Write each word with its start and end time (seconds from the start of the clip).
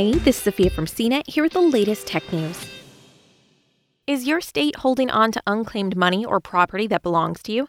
Hey, 0.00 0.12
this 0.12 0.38
is 0.38 0.44
Sophia 0.44 0.70
from 0.70 0.86
CNET 0.86 1.28
here 1.28 1.42
with 1.42 1.52
the 1.52 1.60
latest 1.60 2.06
tech 2.06 2.32
news. 2.32 2.66
Is 4.06 4.26
your 4.26 4.40
state 4.40 4.76
holding 4.76 5.10
on 5.10 5.30
to 5.32 5.42
unclaimed 5.46 5.94
money 5.94 6.24
or 6.24 6.40
property 6.40 6.86
that 6.86 7.02
belongs 7.02 7.42
to 7.42 7.52
you? 7.52 7.68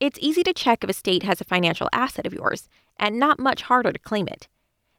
It's 0.00 0.18
easy 0.20 0.42
to 0.42 0.52
check 0.52 0.82
if 0.82 0.90
a 0.90 0.92
state 0.92 1.22
has 1.22 1.40
a 1.40 1.44
financial 1.44 1.88
asset 1.92 2.26
of 2.26 2.34
yours, 2.34 2.68
and 2.96 3.16
not 3.16 3.38
much 3.38 3.62
harder 3.62 3.92
to 3.92 3.98
claim 4.00 4.26
it. 4.26 4.48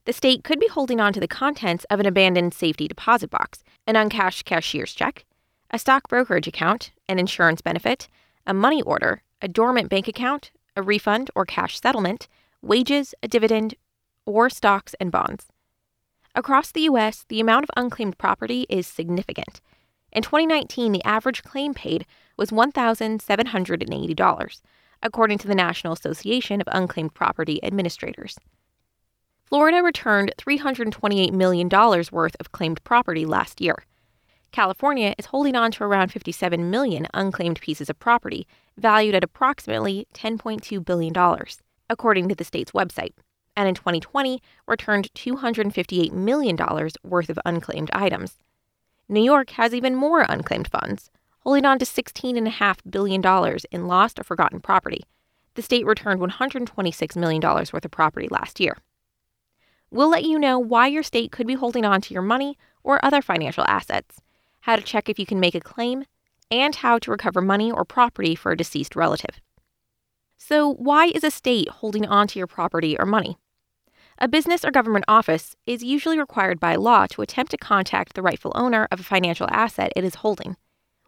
The 0.06 0.14
state 0.14 0.46
could 0.46 0.58
be 0.58 0.70
holding 0.70 1.02
on 1.02 1.12
to 1.12 1.20
the 1.20 1.28
contents 1.28 1.86
of 1.90 2.00
an 2.00 2.06
abandoned 2.06 2.54
safety 2.54 2.88
deposit 2.88 3.30
box, 3.30 3.62
an 3.86 3.98
uncashed 3.98 4.46
cashier's 4.46 4.94
check, 4.94 5.26
a 5.70 5.78
stock 5.78 6.08
brokerage 6.08 6.48
account, 6.48 6.92
an 7.10 7.20
insurance 7.20 7.60
benefit, 7.60 8.08
a 8.48 8.54
money 8.54 8.82
order, 8.82 9.22
a 9.42 9.50
dormant 9.50 9.90
bank 9.90 10.08
account, 10.08 10.52
a 10.78 10.82
refund 10.82 11.30
or 11.36 11.46
cash 11.46 11.82
settlement, 11.82 12.30
wages, 12.62 13.14
a 13.22 13.28
dividend, 13.28 13.76
or 14.26 14.50
stocks 14.50 14.96
and 15.02 15.12
bonds. 15.12 15.48
Across 16.36 16.72
the 16.72 16.82
U.S., 16.82 17.26
the 17.30 17.40
amount 17.40 17.66
of 17.66 17.70
unclaimed 17.78 18.18
property 18.18 18.66
is 18.68 18.88
significant. 18.88 19.62
In 20.12 20.24
2019, 20.24 20.92
the 20.92 21.04
average 21.04 21.44
claim 21.44 21.76
paid 21.76 22.08
was 22.38 22.50
$1,780, 22.50 24.62
according 25.04 25.38
to 25.38 25.48
the 25.48 25.54
National 25.54 25.94
Association 25.94 26.60
of 26.60 26.68
Unclaimed 26.72 27.14
Property 27.14 27.64
Administrators. 27.64 28.40
Florida 29.46 29.84
returned 29.84 30.34
$328 30.40 31.34
million 31.34 31.70
worth 31.70 32.36
of 32.40 32.52
claimed 32.52 32.84
property 32.84 33.28
last 33.28 33.62
year. 33.62 33.86
California 34.52 35.14
is 35.20 35.28
holding 35.28 35.56
on 35.56 35.70
to 35.72 35.84
around 35.84 36.12
57 36.12 36.72
million 36.72 37.06
unclaimed 37.14 37.62
pieces 37.62 37.92
of 37.92 38.00
property, 38.00 38.48
valued 38.76 39.14
at 39.14 39.24
approximately 39.24 40.08
$10.2 40.16 40.84
billion, 40.84 41.14
according 41.90 42.28
to 42.28 42.36
the 42.36 42.44
state's 42.44 42.72
website 42.72 43.14
and 43.56 43.68
in 43.68 43.76
2020 43.76 44.42
returned 44.68 45.14
$258 45.14 46.12
million 46.12 46.58
worth 47.04 47.30
of 47.30 47.40
unclaimed 47.46 47.90
items. 47.94 48.38
New 49.10 49.24
York 49.24 49.52
has 49.52 49.74
even 49.74 49.96
more 49.96 50.26
unclaimed 50.28 50.68
funds, 50.68 51.12
holding 51.40 51.66
on 51.66 51.78
to 51.80 51.86
$16.5 51.86 52.78
billion 52.90 53.58
in 53.72 53.88
lost 53.88 54.20
or 54.20 54.24
forgotten 54.24 54.60
property. 54.60 55.04
The 55.56 55.62
state 55.62 55.86
returned 55.86 56.20
$126 56.20 57.16
million 57.16 57.42
worth 57.42 57.86
of 57.86 57.92
property 57.92 58.28
last 58.30 58.60
year. 58.60 58.78
We'll 59.92 60.10
let 60.10 60.24
you 60.24 60.40
know 60.40 60.58
why 60.58 60.88
your 60.88 61.04
state 61.04 61.32
could 61.32 61.46
be 61.46 61.54
holding 61.54 61.86
on 61.86 62.02
to 62.02 62.14
your 62.14 62.24
money 62.24 62.58
or 62.84 63.04
other 63.06 63.22
financial 63.22 63.64
assets, 63.68 64.22
how 64.62 64.76
to 64.76 64.82
check 64.82 65.10
if 65.10 65.20
you 65.20 65.26
can 65.26 65.40
make 65.40 65.54
a 65.54 65.60
claim, 65.60 66.06
and 66.50 66.76
how 66.76 66.98
to 67.00 67.12
recover 67.12 67.42
money 67.42 67.72
or 67.72 67.86
property 67.86 68.34
for 68.34 68.52
a 68.52 68.58
deceased 68.58 68.96
relative. 68.96 69.40
So, 70.54 70.76
why 70.76 71.08
is 71.08 71.24
a 71.24 71.32
state 71.32 71.68
holding 71.68 72.06
on 72.06 72.28
to 72.28 72.38
your 72.38 72.46
property 72.46 72.96
or 73.00 73.08
money? 73.08 73.40
A 74.20 74.28
business 74.28 74.64
or 74.64 74.70
government 74.70 75.04
office 75.08 75.56
is 75.66 75.84
usually 75.84 76.20
required 76.20 76.60
by 76.60 76.76
law 76.76 77.08
to 77.08 77.24
attempt 77.24 77.50
to 77.50 77.58
contact 77.58 78.14
the 78.14 78.22
rightful 78.22 78.52
owner 78.54 78.88
of 78.92 79.00
a 79.00 79.04
financial 79.04 79.48
asset 79.50 79.92
it 79.96 80.04
is 80.04 80.22
holding. 80.22 80.56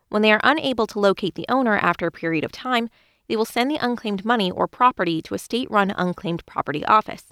When 0.09 0.23
they 0.23 0.31
are 0.31 0.41
unable 0.43 0.87
to 0.87 0.99
locate 0.99 1.35
the 1.35 1.45
owner 1.47 1.77
after 1.77 2.07
a 2.07 2.11
period 2.11 2.43
of 2.43 2.51
time, 2.51 2.89
they 3.27 3.35
will 3.35 3.45
send 3.45 3.69
the 3.69 3.77
unclaimed 3.79 4.25
money 4.25 4.49
or 4.49 4.67
property 4.67 5.21
to 5.21 5.35
a 5.35 5.37
state 5.37 5.69
run 5.69 5.93
unclaimed 5.95 6.43
property 6.47 6.83
office. 6.83 7.25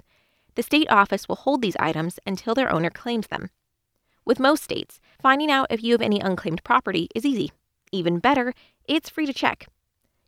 The 0.54 0.62
state 0.62 0.88
office 0.92 1.28
will 1.28 1.42
hold 1.42 1.62
these 1.62 1.76
items 1.80 2.20
until 2.24 2.54
their 2.54 2.72
owner 2.72 2.90
claims 2.90 3.26
them. 3.26 3.50
With 4.24 4.38
most 4.38 4.62
states, 4.62 5.00
finding 5.20 5.50
out 5.50 5.66
if 5.68 5.82
you 5.82 5.90
have 5.94 6.00
any 6.00 6.20
unclaimed 6.20 6.62
property 6.62 7.08
is 7.12 7.26
easy. 7.26 7.50
Even 7.90 8.20
better, 8.20 8.54
it's 8.86 9.10
free 9.10 9.26
to 9.26 9.34
check. 9.34 9.66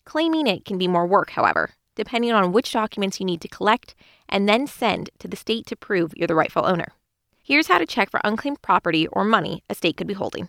Claiming 0.06 0.46
it 0.46 0.64
can 0.64 0.78
be 0.78 0.86
more 0.88 1.04
work, 1.04 1.30
however, 1.30 1.72
depending 1.96 2.32
on 2.32 2.52
which 2.52 2.72
documents 2.72 3.18
you 3.18 3.26
need 3.26 3.40
to 3.40 3.48
collect 3.48 3.94
and 4.28 4.48
then 4.48 4.66
send 4.66 5.10
to 5.18 5.28
the 5.28 5.36
state 5.36 5.66
to 5.66 5.76
prove 5.76 6.14
you're 6.16 6.28
the 6.28 6.34
rightful 6.34 6.64
owner. 6.64 6.92
Here's 7.42 7.66
how 7.66 7.78
to 7.78 7.86
check 7.86 8.10
for 8.10 8.20
unclaimed 8.22 8.62
property 8.62 9.08
or 9.08 9.24
money 9.24 9.64
a 9.68 9.74
state 9.74 9.96
could 9.96 10.06
be 10.06 10.14
holding. 10.14 10.48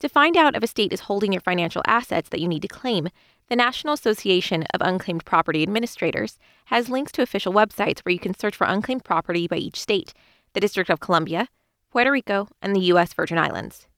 To 0.00 0.08
find 0.08 0.36
out 0.36 0.54
if 0.54 0.62
a 0.62 0.66
state 0.66 0.92
is 0.92 1.00
holding 1.00 1.32
your 1.32 1.40
financial 1.40 1.82
assets 1.86 2.28
that 2.28 2.40
you 2.40 2.46
need 2.46 2.60
to 2.62 2.68
claim, 2.68 3.08
the 3.48 3.56
National 3.56 3.94
Association 3.94 4.64
of 4.74 4.82
Unclaimed 4.82 5.24
Property 5.24 5.62
Administrators 5.62 6.38
has 6.66 6.90
links 6.90 7.12
to 7.12 7.22
official 7.22 7.54
websites 7.54 8.00
where 8.00 8.12
you 8.12 8.18
can 8.18 8.36
search 8.36 8.54
for 8.54 8.66
unclaimed 8.66 9.04
property 9.04 9.48
by 9.48 9.56
each 9.56 9.80
state 9.80 10.12
the 10.52 10.60
District 10.60 10.88
of 10.88 11.00
Columbia, 11.00 11.48
Puerto 11.90 12.12
Rico, 12.12 12.48
and 12.62 12.76
the 12.76 12.80
U.S. 12.80 13.12
Virgin 13.12 13.38
Islands. 13.38 13.88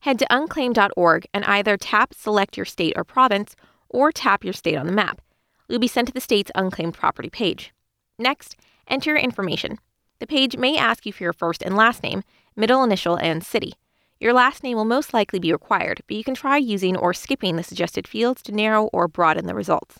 Head 0.00 0.18
to 0.20 0.26
unclaim.org 0.34 1.26
and 1.34 1.44
either 1.44 1.76
tap 1.76 2.14
Select 2.14 2.56
Your 2.56 2.64
State 2.64 2.94
or 2.96 3.04
Province 3.04 3.54
or 3.88 4.10
tap 4.10 4.44
your 4.44 4.54
state 4.54 4.76
on 4.76 4.86
the 4.86 4.92
map. 4.92 5.20
You'll 5.68 5.78
be 5.78 5.88
sent 5.88 6.08
to 6.08 6.14
the 6.14 6.20
state's 6.20 6.50
unclaimed 6.54 6.94
property 6.94 7.28
page. 7.28 7.72
Next, 8.18 8.56
enter 8.88 9.10
your 9.10 9.18
information. 9.18 9.78
The 10.18 10.26
page 10.26 10.56
may 10.56 10.76
ask 10.76 11.04
you 11.04 11.12
for 11.12 11.22
your 11.22 11.32
first 11.32 11.62
and 11.62 11.76
last 11.76 12.02
name, 12.02 12.22
middle 12.56 12.82
initial, 12.82 13.16
and 13.16 13.44
city. 13.44 13.74
Your 14.18 14.32
last 14.32 14.62
name 14.62 14.76
will 14.76 14.84
most 14.84 15.12
likely 15.12 15.38
be 15.38 15.52
required, 15.52 16.00
but 16.06 16.16
you 16.16 16.24
can 16.24 16.34
try 16.34 16.56
using 16.56 16.96
or 16.96 17.12
skipping 17.14 17.56
the 17.56 17.62
suggested 17.62 18.08
fields 18.08 18.42
to 18.42 18.52
narrow 18.52 18.84
or 18.92 19.08
broaden 19.08 19.46
the 19.46 19.54
results. 19.54 19.98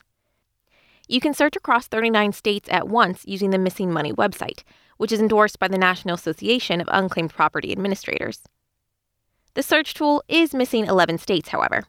You 1.09 1.21
can 1.21 1.35
search 1.35 1.57
across 1.57 1.89
39 1.89 2.33
states 2.33 2.69
at 2.71 2.89
once 2.89 3.25
using 3.27 3.51
the 3.51 3.59
Missing 3.59 3.93
Money 3.93 4.13
website, 4.13 4.63
which 4.97 5.13
is 5.13 5.21
endorsed 5.21 5.59
by 5.59 5.69
the 5.69 5.79
National 5.79 6.15
Association 6.15 6.81
of 6.81 6.89
Unclaimed 6.91 7.31
Property 7.31 7.73
Administrators. 7.73 8.43
The 9.55 9.63
search 9.63 9.95
tool 9.95 10.23
is 10.29 10.55
missing 10.55 10.87
11 10.87 11.19
states, 11.19 11.49
however. 11.49 11.85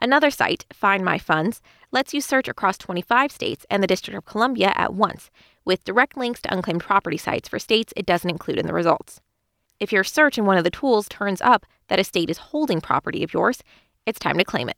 Another 0.00 0.30
site, 0.30 0.64
Find 0.72 1.04
My 1.04 1.18
Funds, 1.18 1.60
lets 1.90 2.14
you 2.14 2.20
search 2.20 2.48
across 2.48 2.78
25 2.78 3.32
states 3.32 3.66
and 3.70 3.82
the 3.82 3.86
District 3.86 4.16
of 4.16 4.24
Columbia 4.24 4.72
at 4.76 4.94
once, 4.94 5.30
with 5.64 5.84
direct 5.84 6.16
links 6.16 6.42
to 6.42 6.52
unclaimed 6.52 6.82
property 6.82 7.16
sites 7.16 7.48
for 7.48 7.58
states 7.58 7.92
it 7.96 8.06
doesn't 8.06 8.30
include 8.30 8.58
in 8.58 8.66
the 8.66 8.74
results. 8.74 9.20
If 9.80 9.92
your 9.92 10.04
search 10.04 10.38
in 10.38 10.44
one 10.44 10.58
of 10.58 10.64
the 10.64 10.70
tools 10.70 11.08
turns 11.08 11.40
up 11.40 11.66
that 11.88 12.00
a 12.00 12.04
state 12.04 12.30
is 12.30 12.38
holding 12.38 12.80
property 12.80 13.22
of 13.22 13.32
yours, 13.32 13.62
it's 14.06 14.18
time 14.18 14.38
to 14.38 14.44
claim 14.44 14.68
it. 14.68 14.76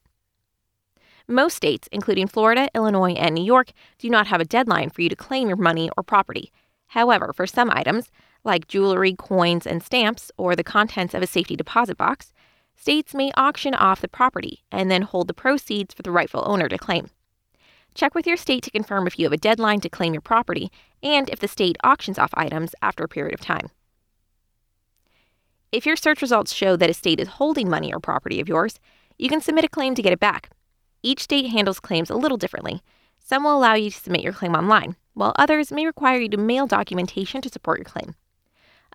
Most 1.27 1.57
states, 1.57 1.89
including 1.93 2.27
Florida, 2.27 2.69
Illinois, 2.75 3.13
and 3.13 3.35
New 3.35 3.45
York, 3.45 3.73
do 3.99 4.11
not 4.11 4.27
have 4.27 4.41
a 4.41 4.45
deadline 4.45 4.91
for 4.91 5.03
you 5.03 5.09
to 5.09 5.17
claim 5.17 5.49
your 5.49 5.57
money 5.57 5.91
or 5.97 6.03
property. 6.03 6.53
However, 6.89 7.33
for 7.33 7.47
some 7.47 7.71
items, 7.71 8.11
like 8.45 8.69
jewelry, 8.69 9.15
coins, 9.15 9.67
and 9.67 9.83
stamps, 9.83 10.31
or 10.37 10.57
the 10.57 10.65
contents 10.65 11.15
of 11.15 11.23
a 11.23 11.27
safety 11.27 11.57
deposit 11.57 11.97
box, 11.97 12.33
states 12.77 13.15
may 13.15 13.31
auction 13.37 13.75
off 13.75 14.01
the 14.01 14.09
property 14.09 14.65
and 14.73 14.91
then 14.91 15.03
hold 15.03 15.29
the 15.29 15.35
proceeds 15.35 15.93
for 15.93 16.03
the 16.03 16.11
rightful 16.11 16.43
owner 16.47 16.69
to 16.69 16.79
claim. 16.79 17.11
Check 17.95 18.15
with 18.15 18.27
your 18.27 18.37
state 18.37 18.63
to 18.63 18.71
confirm 18.71 19.07
if 19.07 19.19
you 19.19 19.27
have 19.27 19.33
a 19.33 19.37
deadline 19.37 19.81
to 19.81 19.89
claim 19.89 20.15
your 20.15 20.23
property 20.23 20.71
and 21.03 21.29
if 21.29 21.41
the 21.41 21.49
state 21.49 21.77
auctions 21.83 22.19
off 22.19 22.31
items 22.35 22.75
after 22.81 23.05
a 23.05 23.09
period 23.09 23.35
of 23.35 23.41
time. 23.41 23.71
If 25.73 25.87
your 25.87 25.97
search 25.97 26.23
results 26.23 26.53
show 26.53 26.77
that 26.77 26.91
a 26.91 26.95
state 26.95 27.21
is 27.21 27.29
holding 27.29 27.69
money 27.69 27.93
or 27.93 28.01
property 28.01 28.41
of 28.41 28.49
yours, 28.49 28.81
you 29.19 29.29
can 29.29 29.41
submit 29.41 29.65
a 29.65 29.69
claim 29.69 29.95
to 29.95 30.03
get 30.03 30.13
it 30.13 30.21
back. 30.21 30.51
Each 31.03 31.23
state 31.23 31.47
handles 31.47 31.81
claims 31.81 32.11
a 32.11 32.17
little 32.17 32.39
differently. 32.39 32.83
Some 33.19 33.45
will 33.45 33.57
allow 33.57 33.75
you 33.75 33.91
to 33.91 33.97
submit 33.97 34.23
your 34.23 34.33
claim 34.33 34.55
online, 34.55 34.97
while 35.15 35.33
others 35.37 35.71
may 35.71 35.87
require 35.87 36.19
you 36.19 36.29
to 36.31 36.37
mail 36.37 36.67
documentation 36.67 37.41
to 37.43 37.49
support 37.49 37.79
your 37.79 37.85
claim. 37.85 38.15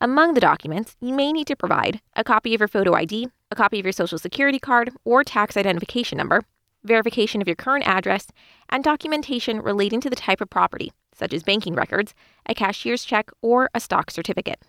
Among 0.01 0.33
the 0.33 0.41
documents, 0.41 0.97
you 0.99 1.13
may 1.13 1.31
need 1.31 1.47
to 1.47 1.55
provide 1.55 2.01
a 2.15 2.23
copy 2.23 2.53
of 2.53 2.59
your 2.59 2.67
photo 2.67 2.93
ID, 2.93 3.29
a 3.49 3.55
copy 3.55 3.79
of 3.79 3.85
your 3.85 3.93
social 3.93 4.19
security 4.19 4.59
card 4.59 4.91
or 5.05 5.23
tax 5.23 5.55
identification 5.55 6.17
number, 6.17 6.41
verification 6.83 7.41
of 7.41 7.47
your 7.47 7.55
current 7.55 7.87
address, 7.87 8.27
and 8.69 8.83
documentation 8.83 9.61
relating 9.61 10.01
to 10.01 10.09
the 10.09 10.15
type 10.15 10.41
of 10.41 10.49
property, 10.49 10.91
such 11.13 11.33
as 11.33 11.43
banking 11.43 11.75
records, 11.75 12.13
a 12.45 12.53
cashier's 12.53 13.05
check, 13.05 13.31
or 13.41 13.69
a 13.73 13.79
stock 13.79 14.11
certificate. 14.11 14.61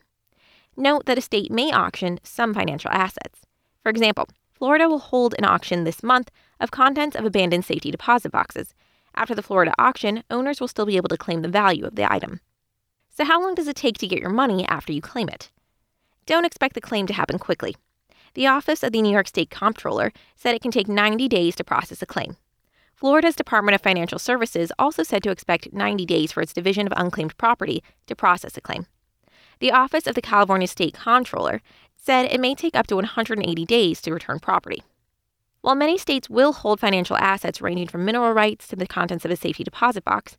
Note 0.76 1.06
that 1.06 1.18
a 1.18 1.22
state 1.22 1.50
may 1.50 1.72
auction 1.72 2.20
some 2.22 2.54
financial 2.54 2.90
assets. 2.92 3.40
For 3.82 3.90
example, 3.90 4.28
Florida 4.52 4.88
will 4.88 5.00
hold 5.00 5.34
an 5.38 5.44
auction 5.44 5.82
this 5.82 6.04
month 6.04 6.30
of 6.60 6.70
contents 6.70 7.16
of 7.16 7.24
abandoned 7.24 7.64
safety 7.64 7.90
deposit 7.90 8.30
boxes. 8.30 8.74
After 9.16 9.34
the 9.34 9.42
Florida 9.42 9.74
auction, 9.76 10.22
owners 10.30 10.60
will 10.60 10.68
still 10.68 10.86
be 10.86 10.96
able 10.96 11.08
to 11.08 11.16
claim 11.16 11.42
the 11.42 11.48
value 11.48 11.84
of 11.84 11.96
the 11.96 12.10
item. 12.10 12.40
So, 13.16 13.24
how 13.24 13.40
long 13.40 13.54
does 13.54 13.66
it 13.66 13.76
take 13.76 13.96
to 13.98 14.06
get 14.06 14.20
your 14.20 14.28
money 14.28 14.68
after 14.68 14.92
you 14.92 15.00
claim 15.00 15.30
it? 15.30 15.50
Don't 16.26 16.44
expect 16.44 16.74
the 16.74 16.82
claim 16.82 17.06
to 17.06 17.14
happen 17.14 17.38
quickly. 17.38 17.74
The 18.34 18.46
Office 18.46 18.82
of 18.82 18.92
the 18.92 19.00
New 19.00 19.10
York 19.10 19.26
State 19.26 19.48
Comptroller 19.48 20.12
said 20.34 20.54
it 20.54 20.60
can 20.60 20.70
take 20.70 20.86
90 20.86 21.26
days 21.26 21.56
to 21.56 21.64
process 21.64 22.02
a 22.02 22.06
claim. 22.06 22.36
Florida's 22.94 23.34
Department 23.34 23.74
of 23.74 23.80
Financial 23.80 24.18
Services 24.18 24.70
also 24.78 25.02
said 25.02 25.22
to 25.22 25.30
expect 25.30 25.72
90 25.72 26.04
days 26.04 26.30
for 26.30 26.42
its 26.42 26.52
Division 26.52 26.86
of 26.86 26.92
Unclaimed 26.94 27.38
Property 27.38 27.82
to 28.06 28.14
process 28.14 28.54
a 28.58 28.60
claim. 28.60 28.84
The 29.60 29.72
Office 29.72 30.06
of 30.06 30.14
the 30.14 30.20
California 30.20 30.68
State 30.68 30.92
Controller 30.92 31.62
said 31.96 32.26
it 32.26 32.38
may 32.38 32.54
take 32.54 32.76
up 32.76 32.86
to 32.88 32.96
180 32.96 33.64
days 33.64 34.02
to 34.02 34.12
return 34.12 34.40
property. 34.40 34.82
While 35.62 35.74
many 35.74 35.96
states 35.96 36.28
will 36.28 36.52
hold 36.52 36.80
financial 36.80 37.16
assets 37.16 37.62
ranging 37.62 37.88
from 37.88 38.04
mineral 38.04 38.34
rights 38.34 38.68
to 38.68 38.76
the 38.76 38.86
contents 38.86 39.24
of 39.24 39.30
a 39.30 39.36
safety 39.36 39.64
deposit 39.64 40.04
box, 40.04 40.36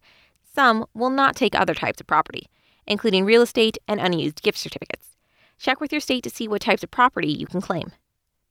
some 0.53 0.85
will 0.93 1.09
not 1.09 1.35
take 1.35 1.55
other 1.55 1.73
types 1.73 1.99
of 1.99 2.05
property, 2.05 2.47
including 2.87 3.25
real 3.25 3.41
estate 3.41 3.77
and 3.87 3.99
unused 3.99 4.41
gift 4.41 4.57
certificates. 4.57 5.15
Check 5.59 5.81
with 5.81 5.91
your 5.91 6.01
state 6.01 6.23
to 6.23 6.29
see 6.29 6.47
what 6.47 6.61
types 6.61 6.83
of 6.83 6.91
property 6.91 7.31
you 7.31 7.45
can 7.45 7.61
claim. 7.61 7.91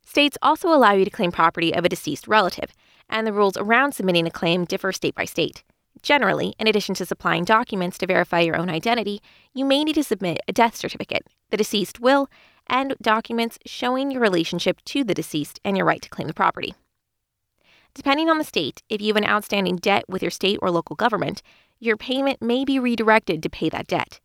States 0.04 0.38
also 0.40 0.68
allow 0.68 0.92
you 0.92 1.04
to 1.04 1.10
claim 1.10 1.32
property 1.32 1.74
of 1.74 1.84
a 1.84 1.88
deceased 1.88 2.28
relative, 2.28 2.72
and 3.08 3.26
the 3.26 3.32
rules 3.32 3.56
around 3.56 3.92
submitting 3.92 4.26
a 4.26 4.30
claim 4.30 4.64
differ 4.64 4.92
state 4.92 5.14
by 5.14 5.24
state. 5.24 5.64
Generally, 6.02 6.54
in 6.58 6.68
addition 6.68 6.94
to 6.96 7.06
supplying 7.06 7.44
documents 7.44 7.98
to 7.98 8.06
verify 8.06 8.40
your 8.40 8.56
own 8.56 8.70
identity, 8.70 9.20
you 9.54 9.64
may 9.64 9.82
need 9.82 9.94
to 9.94 10.04
submit 10.04 10.40
a 10.46 10.52
death 10.52 10.76
certificate, 10.76 11.26
the 11.50 11.56
deceased 11.56 12.00
will, 12.00 12.28
and 12.66 12.94
documents 13.00 13.58
showing 13.66 14.10
your 14.10 14.20
relationship 14.20 14.80
to 14.84 15.04
the 15.04 15.14
deceased 15.14 15.60
and 15.64 15.76
your 15.76 15.86
right 15.86 16.02
to 16.02 16.08
claim 16.08 16.28
the 16.28 16.34
property. 16.34 16.74
Depending 17.94 18.28
on 18.28 18.38
the 18.38 18.44
state, 18.44 18.82
if 18.88 19.00
you 19.00 19.08
have 19.08 19.16
an 19.16 19.28
outstanding 19.28 19.76
debt 19.76 20.04
with 20.08 20.22
your 20.22 20.30
state 20.30 20.58
or 20.60 20.70
local 20.70 20.96
government, 20.96 21.42
your 21.80 21.96
payment 21.96 22.42
may 22.42 22.64
be 22.64 22.78
redirected 22.78 23.42
to 23.42 23.50
pay 23.50 23.68
that 23.70 23.86
debt. 23.86 24.20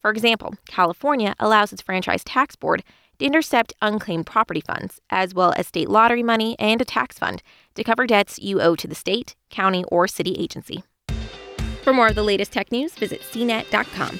For 0.00 0.10
example, 0.10 0.54
California 0.66 1.34
allows 1.38 1.72
its 1.72 1.82
franchise 1.82 2.24
tax 2.24 2.56
board 2.56 2.82
to 3.18 3.26
intercept 3.26 3.74
unclaimed 3.82 4.26
property 4.26 4.60
funds, 4.60 5.00
as 5.10 5.34
well 5.34 5.52
as 5.56 5.66
state 5.66 5.90
lottery 5.90 6.22
money 6.22 6.56
and 6.58 6.80
a 6.80 6.84
tax 6.84 7.18
fund, 7.18 7.42
to 7.74 7.84
cover 7.84 8.06
debts 8.06 8.38
you 8.38 8.60
owe 8.60 8.76
to 8.76 8.88
the 8.88 8.94
state, 8.94 9.36
county, 9.50 9.84
or 9.88 10.08
city 10.08 10.34
agency. 10.38 10.82
For 11.82 11.92
more 11.92 12.08
of 12.08 12.14
the 12.14 12.22
latest 12.22 12.52
tech 12.52 12.72
news, 12.72 12.94
visit 12.94 13.20
cnet.com. 13.20 14.18